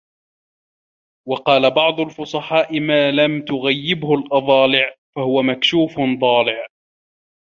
[1.27, 6.67] وَقَالَ بَعْضُ الْفُصَحَاءِ مَا لَمْ تُغَيِّبْهُ الْأَضَالِعُ فَهُوَ مَكْشُوفٌ ضَائِعٌ